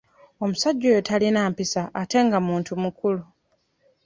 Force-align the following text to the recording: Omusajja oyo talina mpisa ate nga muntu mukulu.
Omusajja 0.43 0.85
oyo 0.91 1.01
talina 1.07 1.41
mpisa 1.51 1.81
ate 2.01 2.17
nga 2.25 2.39
muntu 2.47 2.71
mukulu. 2.83 3.23